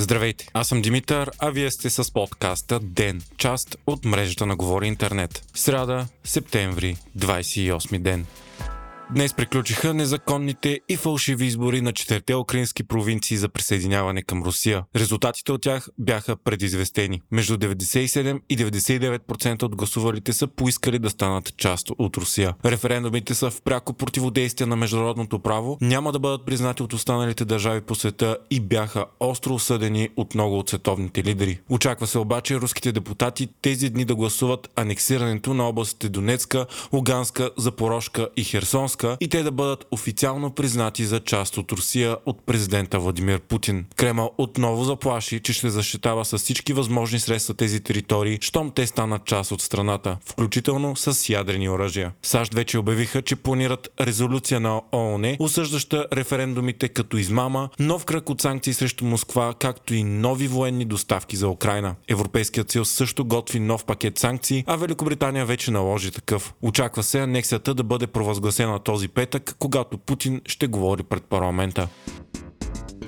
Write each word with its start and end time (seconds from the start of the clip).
Здравейте, 0.00 0.48
аз 0.54 0.68
съм 0.68 0.82
Димитър, 0.82 1.30
а 1.38 1.50
вие 1.50 1.70
сте 1.70 1.90
с 1.90 2.12
подкаста 2.12 2.80
ДЕН, 2.82 3.22
част 3.36 3.76
от 3.86 4.04
мрежата 4.04 4.46
на 4.46 4.56
Говори 4.56 4.86
Интернет. 4.86 5.42
Сряда, 5.54 6.06
септември, 6.24 6.96
28 7.18 7.98
ден. 7.98 8.26
Днес 9.10 9.34
приключиха 9.34 9.94
незаконните 9.94 10.80
и 10.88 10.96
фалшиви 10.96 11.46
избори 11.46 11.80
на 11.80 11.92
четирите 11.92 12.34
украински 12.34 12.82
провинции 12.82 13.36
за 13.36 13.48
присъединяване 13.48 14.22
към 14.22 14.42
Русия. 14.42 14.84
Резултатите 14.96 15.52
от 15.52 15.62
тях 15.62 15.88
бяха 15.98 16.36
предизвестени. 16.36 17.22
Между 17.30 17.56
97 17.56 18.40
и 18.48 18.58
99% 18.58 19.62
от 19.62 19.76
гласувалите 19.76 20.32
са 20.32 20.46
поискали 20.46 20.98
да 20.98 21.10
станат 21.10 21.56
част 21.56 21.90
от 21.98 22.16
Русия. 22.16 22.54
Референдумите 22.64 23.34
са 23.34 23.50
в 23.50 23.62
пряко 23.62 23.92
противодействие 23.92 24.66
на 24.66 24.76
международното 24.76 25.38
право, 25.38 25.78
няма 25.80 26.12
да 26.12 26.18
бъдат 26.18 26.46
признати 26.46 26.82
от 26.82 26.92
останалите 26.92 27.44
държави 27.44 27.80
по 27.80 27.94
света 27.94 28.36
и 28.50 28.60
бяха 28.60 29.04
остро 29.20 29.54
осъдени 29.54 30.08
от 30.16 30.34
много 30.34 30.58
от 30.58 30.68
световните 30.68 31.24
лидери. 31.24 31.60
Очаква 31.68 32.06
се 32.06 32.18
обаче 32.18 32.56
руските 32.56 32.92
депутати 32.92 33.48
тези 33.62 33.90
дни 33.90 34.04
да 34.04 34.14
гласуват 34.14 34.70
анексирането 34.76 35.54
на 35.54 35.68
областите 35.68 36.08
Донецка, 36.08 36.66
Луганска, 36.92 37.50
Запорожка 37.56 38.28
и 38.36 38.44
Херсонска 38.44 38.97
Курска 38.98 39.16
и 39.20 39.28
те 39.28 39.42
да 39.42 39.50
бъдат 39.50 39.86
официално 39.90 40.50
признати 40.50 41.04
за 41.04 41.20
част 41.20 41.56
от 41.56 41.72
Русия 41.72 42.16
от 42.26 42.46
президента 42.46 42.98
Владимир 42.98 43.40
Путин. 43.40 43.86
Кремъл 43.96 44.30
отново 44.38 44.84
заплаши, 44.84 45.40
че 45.40 45.52
ще 45.52 45.70
защитава 45.70 46.24
с 46.24 46.38
всички 46.38 46.72
възможни 46.72 47.18
средства 47.18 47.54
тези 47.54 47.80
територии, 47.80 48.38
щом 48.40 48.70
те 48.70 48.86
станат 48.86 49.24
част 49.24 49.52
от 49.52 49.62
страната, 49.62 50.16
включително 50.26 50.96
с 50.96 51.28
ядрени 51.28 51.68
оръжия. 51.68 52.12
САЩ 52.22 52.54
вече 52.54 52.78
обявиха, 52.78 53.22
че 53.22 53.36
планират 53.36 53.88
резолюция 54.00 54.60
на 54.60 54.80
ООН, 54.92 55.36
осъждаща 55.38 56.06
референдумите 56.12 56.88
като 56.88 57.16
измама, 57.16 57.68
нов 57.78 58.04
кръг 58.04 58.30
от 58.30 58.40
санкции 58.40 58.74
срещу 58.74 59.04
Москва, 59.04 59.54
както 59.58 59.94
и 59.94 60.04
нови 60.04 60.48
военни 60.48 60.84
доставки 60.84 61.36
за 61.36 61.48
Украина. 61.48 61.94
Европейският 62.08 62.70
съюз 62.70 62.90
също 62.90 63.24
готви 63.24 63.60
нов 63.60 63.84
пакет 63.84 64.18
санкции, 64.18 64.64
а 64.66 64.76
Великобритания 64.76 65.46
вече 65.46 65.70
наложи 65.70 66.10
такъв. 66.10 66.54
Очаква 66.62 67.02
се 67.02 67.20
анексията 67.20 67.74
да 67.74 67.82
бъде 67.82 68.06
провъзгласена 68.06 68.78
този 68.88 69.08
петък, 69.08 69.56
когато 69.58 69.98
Путин 69.98 70.40
ще 70.46 70.66
говори 70.66 71.02
пред 71.02 71.24
парламента. 71.24 71.88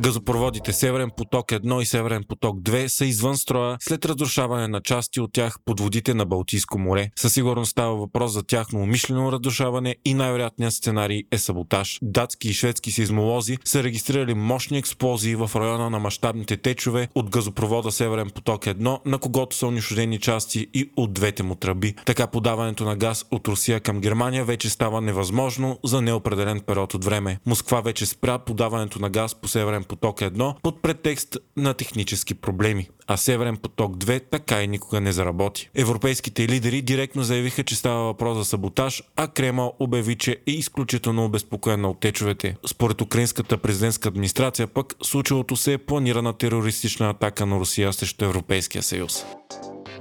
Газопроводите 0.00 0.72
Северен 0.72 1.10
поток 1.16 1.46
1 1.46 1.80
и 1.82 1.86
Северен 1.86 2.24
поток 2.28 2.60
2 2.60 2.86
са 2.86 3.04
извън 3.04 3.36
строя 3.36 3.76
след 3.80 4.04
разрушаване 4.04 4.68
на 4.68 4.80
части 4.80 5.20
от 5.20 5.32
тях 5.32 5.56
под 5.64 5.80
водите 5.80 6.14
на 6.14 6.26
Балтийско 6.26 6.78
море. 6.78 7.10
Със 7.16 7.32
сигурност 7.32 7.70
става 7.70 7.96
въпрос 7.96 8.32
за 8.32 8.42
тяхно 8.42 8.80
умишлено 8.80 9.32
разрушаване 9.32 9.96
и 10.04 10.14
най-вероятният 10.14 10.74
сценарий 10.74 11.22
е 11.32 11.38
саботаж. 11.38 11.98
Датски 12.02 12.48
и 12.48 12.52
шведски 12.52 12.90
сейзмолози 12.90 13.58
са 13.64 13.82
регистрирали 13.82 14.34
мощни 14.34 14.78
експлозии 14.78 15.34
в 15.34 15.50
района 15.54 15.90
на 15.90 15.98
мащабните 15.98 16.56
течове 16.56 17.08
от 17.14 17.30
газопровода 17.30 17.92
Северен 17.92 18.30
поток 18.30 18.64
1, 18.64 18.98
на 19.06 19.18
когото 19.18 19.56
са 19.56 19.66
унищожени 19.66 20.18
части 20.18 20.66
и 20.74 20.90
от 20.96 21.12
двете 21.12 21.42
му 21.42 21.54
тръби. 21.54 21.94
Така 22.06 22.26
подаването 22.26 22.84
на 22.84 22.96
газ 22.96 23.24
от 23.30 23.48
Русия 23.48 23.80
към 23.80 24.00
Германия 24.00 24.44
вече 24.44 24.70
става 24.70 25.00
невъзможно 25.00 25.78
за 25.84 26.02
неопределен 26.02 26.60
период 26.60 26.94
от 26.94 27.04
време. 27.04 27.38
Москва 27.46 27.80
вече 27.80 28.06
спря 28.06 28.38
подаването 28.38 29.00
на 29.00 29.10
газ 29.10 29.34
по 29.34 29.48
Северен 29.48 29.84
поток 29.88 30.18
1 30.18 30.54
под 30.62 30.82
претекст 30.82 31.36
на 31.56 31.74
технически 31.74 32.34
проблеми, 32.34 32.88
а 33.06 33.16
Северен 33.16 33.56
поток 33.56 33.96
2 33.96 34.22
така 34.30 34.62
и 34.62 34.68
никога 34.68 35.00
не 35.00 35.12
заработи. 35.12 35.70
Европейските 35.74 36.48
лидери 36.48 36.82
директно 36.82 37.22
заявиха, 37.22 37.64
че 37.64 37.76
става 37.76 38.04
въпрос 38.04 38.38
за 38.38 38.44
саботаж, 38.44 39.02
а 39.16 39.28
Кремъл 39.28 39.72
обяви, 39.78 40.16
че 40.16 40.32
е 40.46 40.50
изключително 40.50 41.24
обезпокоена 41.24 41.90
от 41.90 42.00
течовете. 42.00 42.56
Според 42.66 43.00
украинската 43.00 43.58
президентска 43.58 44.08
администрация 44.08 44.66
пък 44.66 44.94
случилото 45.02 45.56
се 45.56 45.72
е 45.72 45.78
планирана 45.78 46.32
терористична 46.32 47.10
атака 47.10 47.46
на 47.46 47.56
Русия 47.56 47.92
срещу 47.92 48.24
Европейския 48.24 48.82
съюз 48.82 49.24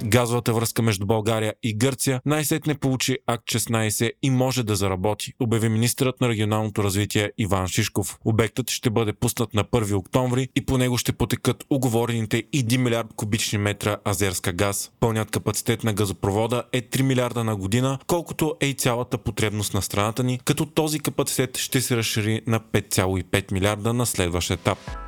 газовата 0.03 0.53
връзка 0.53 0.81
между 0.81 1.05
България 1.05 1.53
и 1.63 1.77
Гърция 1.77 2.21
най-сетне 2.25 2.75
получи 2.75 3.17
акт 3.27 3.45
16 3.45 4.11
и 4.23 4.29
може 4.29 4.63
да 4.63 4.75
заработи, 4.75 5.33
обяви 5.39 5.69
министърът 5.69 6.21
на 6.21 6.29
регионалното 6.29 6.83
развитие 6.83 7.31
Иван 7.37 7.67
Шишков. 7.67 8.17
Обектът 8.25 8.69
ще 8.69 8.89
бъде 8.89 9.13
пуснат 9.13 9.53
на 9.53 9.63
1 9.63 9.95
октомври 9.95 10.49
и 10.55 10.65
по 10.65 10.77
него 10.77 10.97
ще 10.97 11.11
потекат 11.11 11.63
уговорените 11.69 12.43
1 12.43 12.77
милиард 12.77 13.07
кубични 13.15 13.57
метра 13.57 13.97
азерска 14.05 14.53
газ. 14.53 14.91
Пълният 14.99 15.31
капацитет 15.31 15.83
на 15.83 15.93
газопровода 15.93 16.63
е 16.71 16.81
3 16.81 17.01
милиарда 17.01 17.43
на 17.43 17.55
година, 17.55 17.99
колкото 18.07 18.55
е 18.59 18.65
и 18.67 18.73
цялата 18.73 19.17
потребност 19.17 19.73
на 19.73 19.81
страната 19.81 20.23
ни, 20.23 20.39
като 20.45 20.65
този 20.65 20.99
капацитет 20.99 21.57
ще 21.57 21.81
се 21.81 21.97
разшири 21.97 22.41
на 22.47 22.59
5,5 22.59 23.51
милиарда 23.51 23.93
на 23.93 24.05
следващ 24.05 24.51
етап. 24.51 25.06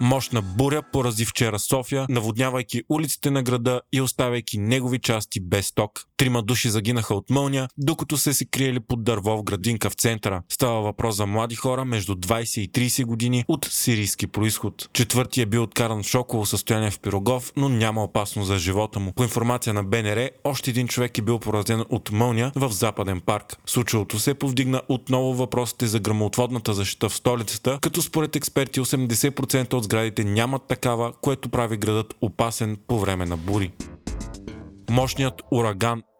Мощна 0.00 0.42
буря 0.42 0.82
порази 0.82 1.24
вчера 1.24 1.58
София, 1.58 2.06
наводнявайки 2.08 2.82
улиците 2.88 3.30
на 3.30 3.42
града 3.42 3.80
и 3.92 4.00
оставяйки 4.00 4.58
негови 4.58 4.98
части 4.98 5.40
без 5.40 5.72
ток. 5.72 6.00
Трима 6.16 6.42
души 6.42 6.68
загинаха 6.68 7.14
от 7.14 7.30
мълня, 7.30 7.68
докато 7.78 8.16
се 8.16 8.34
се 8.34 8.44
криели 8.44 8.80
под 8.80 9.04
дърво 9.04 9.36
в 9.36 9.42
градинка 9.42 9.90
в 9.90 9.94
центъра. 9.94 10.42
Става 10.48 10.80
въпрос 10.80 11.16
за 11.16 11.26
млади 11.26 11.54
хора 11.54 11.84
между 11.84 12.14
20 12.14 12.60
и 12.60 12.70
30 12.70 13.04
години 13.04 13.44
от 13.48 13.68
сирийски 13.70 14.26
происход. 14.26 14.88
Четвъртият 14.92 15.46
е 15.46 15.50
бил 15.50 15.62
откаран 15.62 16.02
в 16.02 16.06
шоково 16.06 16.46
състояние 16.46 16.90
в 16.90 17.00
Пирогов, 17.00 17.52
но 17.56 17.68
няма 17.68 18.04
опасност 18.04 18.46
за 18.46 18.58
живота 18.58 19.00
му. 19.00 19.12
По 19.12 19.22
информация 19.22 19.74
на 19.74 19.84
БНР, 19.84 20.28
още 20.44 20.70
един 20.70 20.88
човек 20.88 21.18
е 21.18 21.22
бил 21.22 21.38
поразен 21.38 21.84
от 21.88 22.10
мълня 22.12 22.52
в 22.56 22.70
Западен 22.70 23.20
парк. 23.20 23.56
Случилото 23.66 24.18
се 24.18 24.34
повдигна 24.34 24.82
отново 24.88 25.34
въпросите 25.34 25.86
за 25.86 26.00
грамотводната 26.00 26.74
защита 26.74 27.08
в 27.08 27.16
столицата, 27.16 27.78
като 27.80 28.02
според 28.02 28.36
експерти 28.36 28.80
80% 28.80 29.74
от 29.74 29.87
сградите 29.88 30.24
нямат 30.24 30.62
такава, 30.62 31.12
което 31.12 31.48
прави 31.48 31.76
градът 31.76 32.14
опасен 32.20 32.76
по 32.88 32.98
време 32.98 33.26
на 33.26 33.36
бури. 33.36 33.72
Мощният 34.90 35.42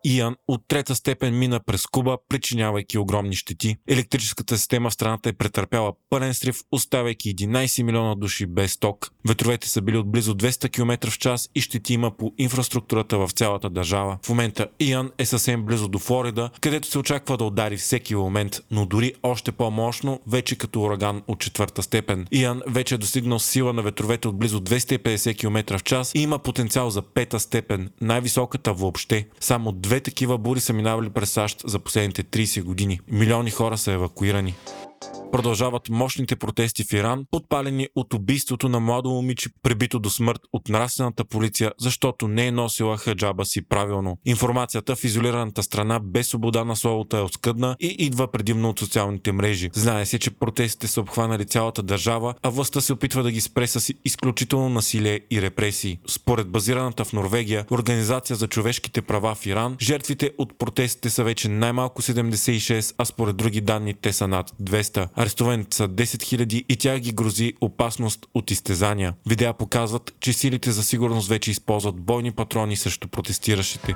ураганИян 0.07 0.37
от 0.49 0.69
трета 0.69 0.95
степен 0.95 1.39
мина 1.39 1.61
през 1.67 1.87
Куба, 1.87 2.17
причинявайки 2.29 2.99
огромни 2.99 3.35
щети. 3.35 3.77
Електрическата 3.89 4.59
система 4.59 4.91
в 4.91 4.95
страната 4.95 5.29
е 5.29 5.33
претърпяла 5.33 5.93
пълен 6.11 6.35
срив, 6.35 6.61
оставяйки 6.73 7.37
11 7.37 7.83
милиона 7.83 8.15
души 8.15 8.47
без 8.47 8.77
ток. 8.77 9.11
Ветровете 9.29 9.69
са 9.69 9.83
били 9.83 9.97
от 9.97 10.11
близо 10.11 10.35
200 10.35 10.71
км 10.71 11.11
в 11.11 11.19
час 11.19 11.51
и 11.55 11.61
щети 11.61 11.95
има 11.95 12.11
по 12.11 12.33
инфраструктурата 12.39 13.19
в 13.19 13.31
цялата 13.31 13.71
държава. 13.71 14.19
В 14.23 14.29
моментаИян 14.29 15.11
е 15.19 15.27
съвсем 15.27 15.65
близо 15.65 15.89
до 15.89 15.99
Флорида, 15.99 16.51
където 16.61 16.89
се 16.89 16.99
очаква 16.99 17.37
да 17.37 17.45
удари 17.45 17.77
всеки 17.77 18.15
момент, 18.15 18.61
но 18.71 18.87
дори 18.87 19.13
още 19.23 19.53
по-мощно, 19.53 20.21
вече 20.27 20.57
като 20.57 20.83
ураган 20.83 21.23
от 21.29 21.39
четвърта 21.41 21.83
степен.Иян 21.83 22.63
вече 22.67 22.95
е 22.95 22.99
достигнал 22.99 23.39
сила 23.39 23.73
на 23.73 23.83
ветровете 23.83 24.29
от 24.29 24.39
близо 24.39 24.61
250 24.61 25.39
км 25.39 25.79
в 25.79 25.83
час 25.83 26.15
и 26.15 26.23
има 26.23 26.39
потенциал 26.39 26.91
за 26.91 27.03
пета 27.03 27.41
степен, 27.41 27.91
най-високата 28.01 28.73
въобще. 28.73 29.27
Само 29.41 29.73
Две 29.89 30.01
такива 30.01 30.39
бури 30.39 30.61
са 30.61 30.73
минавали 30.73 31.11
през 31.11 31.31
САЩ 31.31 31.63
за 31.65 31.79
последните 31.79 32.25
30 32.25 32.63
години. 32.63 33.01
Милиони 33.11 33.51
хора 33.51 33.79
са 33.79 33.93
евакуирани. 33.93 34.55
Продължават 35.33 35.89
мощните 35.89 36.37
протести 36.37 36.85
в 36.85 36.93
Иран, 36.93 37.25
подпалени 37.31 37.89
от 37.95 38.15
убийството 38.15 38.69
на 38.69 38.81
младо 38.81 39.11
момиче, 39.11 39.49
пребито 39.63 39.99
до 39.99 40.11
смърт 40.11 40.41
от 40.53 40.69
нравствената 40.69 41.25
полиция, 41.25 41.73
защото 41.81 42.29
не 42.29 42.47
е 42.47 42.53
носила 42.53 42.97
хаджаба 42.97 43.45
си 43.45 43.69
правилно. 43.69 44.19
Информацията 44.25 44.97
в 44.97 45.05
изолираната 45.05 45.63
страна 45.63 46.01
без 46.01 46.29
свобода 46.29 46.65
на 46.65 46.77
словото 46.77 47.17
е 47.17 47.21
оскъдна 47.21 47.77
и 47.81 47.87
идва 47.87 48.31
предимно 48.31 48.69
от 48.69 48.79
социалните 48.79 49.33
мрежи. 49.33 49.71
Знае 49.75 50.07
се, 50.07 50.19
че 50.19 50.31
протестите 50.31 50.89
са 50.89 51.01
обхванали 51.01 51.47
цялата 51.47 51.83
държава, 51.83 52.35
а 52.43 52.49
властта 52.49 52.81
се 52.81 52.93
опитва 52.93 53.23
да 53.23 53.31
ги 53.31 53.41
спре 53.41 53.67
с 53.67 53.95
изключително 54.05 54.69
насилие 54.69 55.21
и 55.31 55.43
репресии. 55.43 55.99
Според 56.09 56.49
базираната 56.49 57.05
в 57.05 57.13
Норвегия 57.13 57.65
Организация 57.71 58.37
за 58.37 58.49
човешките 58.49 59.03
права 59.03 59.35
в 59.35 59.47
Иран, 59.47 59.77
жертвите 59.81 60.31
от 60.39 60.59
протестите 60.59 61.11
са 61.11 61.25
вече 61.25 61.49
най-малко 61.49 62.03
76, 62.03 62.95
а 62.99 63.05
според 63.05 63.37
други 63.37 63.61
данни 63.61 63.95
те 63.95 64.13
са 64.13 64.29
над 64.29 64.51
200. 64.63 64.88
Арестуваните 64.97 65.77
са 65.77 65.89
10 65.89 66.03
000 66.03 66.65
и 66.69 66.77
тя 66.77 66.99
ги 66.99 67.13
грози 67.13 67.53
опасност 67.61 68.27
от 68.35 68.51
изтезания. 68.51 69.15
Видеа 69.27 69.53
показват, 69.53 70.15
че 70.21 70.33
силите 70.33 70.71
за 70.71 70.83
сигурност 70.83 71.29
вече 71.29 71.51
използват 71.51 71.97
бойни 71.97 72.33
патрони 72.33 72.77
срещу 72.77 73.09
протестиращите. 73.09 73.95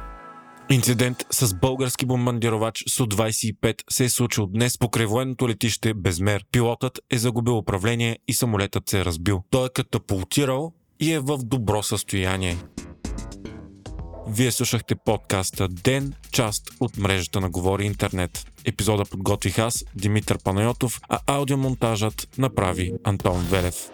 Инцидент 0.70 1.26
с 1.30 1.54
български 1.54 2.06
бомбардировач 2.06 2.84
Су-25 2.88 3.82
се 3.90 4.04
е 4.04 4.08
случил 4.08 4.46
днес 4.46 4.78
покрай 4.78 5.06
военното 5.06 5.48
летище 5.48 5.94
Безмер. 5.94 6.44
Пилотът 6.52 6.98
е 7.10 7.18
загубил 7.18 7.58
управление 7.58 8.18
и 8.28 8.32
самолетът 8.32 8.88
се 8.88 9.00
е 9.00 9.04
разбил. 9.04 9.42
Той 9.50 9.66
е 9.66 9.68
катапултирал 9.68 10.72
и 11.00 11.12
е 11.12 11.20
в 11.20 11.38
добро 11.38 11.82
състояние. 11.82 12.56
Вие 14.28 14.50
слушахте 14.50 14.94
подкаста 14.94 15.68
Ден, 15.68 16.14
част 16.32 16.70
от 16.80 16.96
мрежата 16.96 17.40
на 17.40 17.50
Говори 17.50 17.84
Интернет. 17.84 18.51
Епизода 18.64 19.04
подготвих 19.04 19.58
аз, 19.58 19.84
Димитър 19.94 20.38
Панайотов, 20.38 21.00
а 21.08 21.18
аудиомонтажът 21.26 22.28
направи 22.38 22.92
Антон 23.04 23.46
Велев. 23.50 23.90